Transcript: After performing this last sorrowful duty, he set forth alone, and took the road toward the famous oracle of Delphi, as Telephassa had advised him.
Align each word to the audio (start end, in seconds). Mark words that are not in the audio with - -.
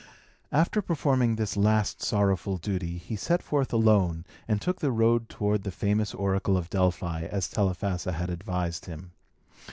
After 0.51 0.81
performing 0.81 1.35
this 1.35 1.55
last 1.55 2.01
sorrowful 2.01 2.57
duty, 2.57 2.97
he 2.97 3.15
set 3.15 3.43
forth 3.43 3.71
alone, 3.71 4.25
and 4.47 4.59
took 4.59 4.79
the 4.79 4.89
road 4.91 5.29
toward 5.29 5.61
the 5.61 5.69
famous 5.69 6.15
oracle 6.15 6.57
of 6.57 6.71
Delphi, 6.71 7.25
as 7.27 7.47
Telephassa 7.47 8.13
had 8.13 8.31
advised 8.31 8.85
him. 8.85 9.11